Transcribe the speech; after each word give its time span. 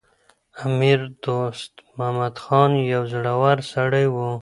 امیر 0.65 0.99
دوست 1.23 1.71
محمد 1.97 2.35
خان 2.43 2.71
یو 2.91 3.03
زړور 3.13 3.57
سړی 3.73 4.05
و. 4.13 4.15